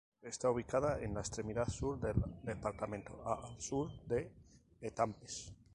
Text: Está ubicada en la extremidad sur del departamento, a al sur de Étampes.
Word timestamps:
Está 0.23 0.49
ubicada 0.49 0.99
en 0.99 1.13
la 1.13 1.19
extremidad 1.19 1.67
sur 1.69 1.99
del 1.99 2.15
departamento, 2.41 3.21
a 3.23 3.35
al 3.35 3.61
sur 3.61 3.91
de 4.07 4.31
Étampes. 4.81 5.53